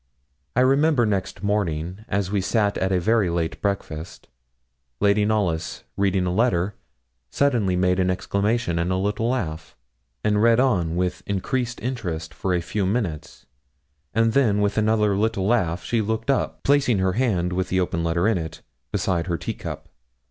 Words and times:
I 0.55 0.61
remember, 0.61 1.05
next 1.05 1.43
morning, 1.43 2.05
as 2.07 2.31
we 2.31 2.41
sat 2.41 2.75
at 2.79 2.91
a 2.91 2.99
very 2.99 3.29
late 3.29 3.61
breakfast, 3.61 4.29
Lady 4.99 5.25
Knollys, 5.25 5.83
reading 5.95 6.25
a 6.25 6.33
letter, 6.33 6.73
suddenly 7.29 7.75
made 7.75 7.99
an 7.99 8.09
exclamation 8.09 8.79
and 8.79 8.91
a 8.91 8.95
little 8.95 9.29
laugh, 9.29 9.75
and 10.23 10.41
read 10.41 10.59
on 10.59 10.95
with 10.95 11.21
increased 11.27 11.79
interest 11.83 12.33
for 12.33 12.51
a 12.55 12.61
few 12.61 12.87
minutes, 12.87 13.45
and 14.11 14.33
then, 14.33 14.59
with 14.59 14.75
another 14.75 15.15
little 15.15 15.45
laugh, 15.45 15.83
she 15.83 16.01
looked 16.01 16.31
up, 16.31 16.63
placing 16.63 16.97
her 16.97 17.13
hand, 17.13 17.53
with 17.53 17.69
the 17.69 17.79
open 17.79 18.03
letter 18.03 18.27
in 18.27 18.39
it, 18.39 18.63
beside 18.91 19.27
her 19.27 19.37
tea 19.37 19.53
cup. 19.53 19.87